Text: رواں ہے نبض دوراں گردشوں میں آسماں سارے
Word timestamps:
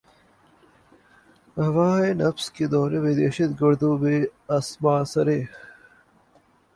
رواں 1.57 1.93
ہے 2.01 2.09
نبض 2.19 2.45
دوراں 2.71 3.01
گردشوں 3.59 3.93
میں 4.01 4.19
آسماں 4.55 5.01
سارے 5.11 5.37